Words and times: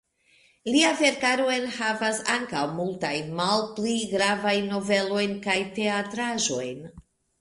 Lia 0.75 0.87
verkaro 1.01 1.43
enhavas 1.55 2.21
ankaŭ 2.35 2.63
multajn 2.79 3.29
malpli 3.41 3.95
gravajn 4.15 4.67
novelojn 4.73 5.37
kaj 5.49 5.59
teatraĵojn. 5.77 6.83